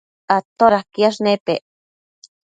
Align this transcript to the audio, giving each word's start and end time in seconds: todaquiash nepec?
todaquiash 0.59 1.19
nepec? 1.25 1.61